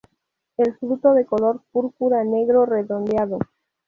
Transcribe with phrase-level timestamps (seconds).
[0.57, 3.37] El fruto de color púrpura-negro, redondeado.